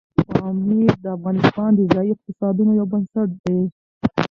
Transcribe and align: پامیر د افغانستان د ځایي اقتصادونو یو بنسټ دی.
پامیر 0.31 0.93
د 1.03 1.05
افغانستان 1.17 1.69
د 1.75 1.79
ځایي 1.93 2.09
اقتصادونو 2.13 2.71
یو 2.79 2.85
بنسټ 2.93 3.29
دی. 3.43 3.59